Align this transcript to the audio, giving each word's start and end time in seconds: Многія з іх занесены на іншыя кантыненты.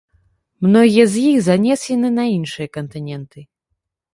Многія 0.67 1.03
з 1.15 1.25
іх 1.31 1.37
занесены 1.49 2.09
на 2.17 2.25
іншыя 2.37 2.67
кантыненты. 2.79 3.39